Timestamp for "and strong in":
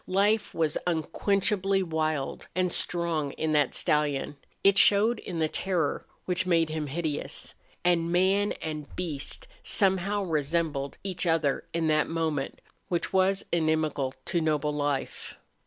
2.55-3.51